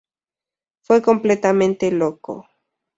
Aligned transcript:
Fue 0.81 0.99
completamente 1.03 1.91
loco". 1.91 2.47